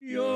[0.00, 0.30] Grüezi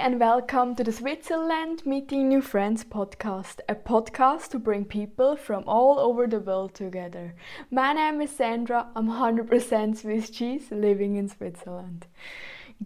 [0.00, 5.62] and welcome to the Switzerland Meeting New Friends podcast, a podcast to bring people from
[5.68, 7.36] all over the world together.
[7.70, 12.08] My name is Sandra, I'm 100% Swiss cheese living in Switzerland.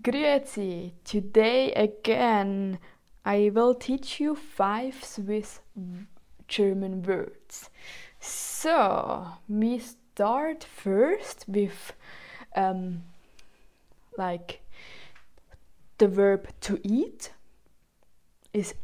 [0.03, 2.79] Grüezi, today again
[3.29, 5.61] I will teach you five Swiss
[6.47, 7.69] German words.
[8.21, 11.93] So, we start first with
[12.57, 13.03] um,
[14.17, 14.63] like
[15.99, 17.35] the verb to eat
[18.55, 18.75] is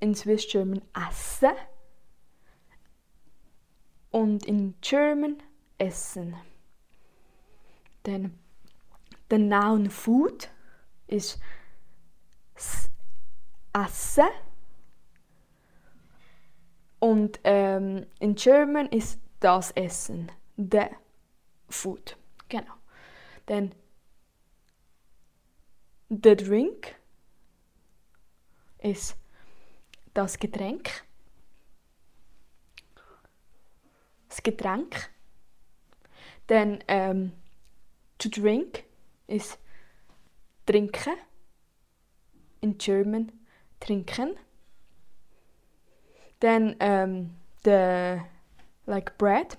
[0.00, 1.54] in Swiss German essen
[4.12, 5.40] und in German
[5.78, 6.34] essen.
[8.02, 8.32] Then
[9.28, 10.48] the noun food
[11.06, 11.36] is
[13.74, 14.28] essen
[17.00, 20.86] und ähm, in German ist das Essen, the
[21.68, 22.16] food.
[22.48, 22.72] Genau.
[23.46, 23.74] Then
[26.10, 26.94] The drink
[28.78, 29.16] ist
[30.12, 31.04] das Getränk.
[34.28, 35.10] Das Getränk.
[36.46, 37.32] Dann ähm,
[38.18, 38.84] to drink
[39.26, 39.58] ist
[40.66, 41.14] trinken.
[42.60, 43.32] In German
[43.84, 44.36] trinken.
[46.40, 48.20] Dann ähm, um, the
[48.86, 49.56] like bread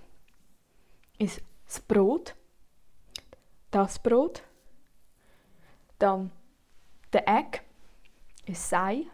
[1.18, 1.42] is
[1.88, 2.36] Brot.
[3.72, 4.44] Das Brot.
[6.00, 6.32] Dann
[7.14, 7.62] der Egg
[8.46, 9.08] is Sei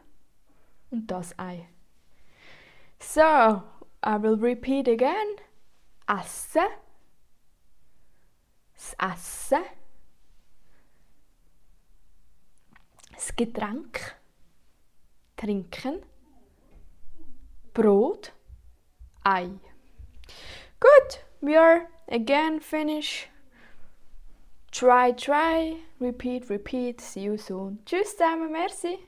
[0.89, 1.67] und das Ei.
[2.99, 3.21] So,
[4.03, 5.37] I will repeat again.
[6.07, 6.67] Essen,
[8.73, 9.63] das Essen,
[13.13, 14.15] das Getränk,
[15.41, 16.01] trinken,
[17.73, 18.31] Brot,
[19.25, 19.49] Ei.
[20.79, 23.27] Good, we are again finished.
[24.71, 27.01] Try, try, repeat, repeat.
[27.01, 27.79] See you soon.
[27.85, 28.99] Tschüss zusammen, merci.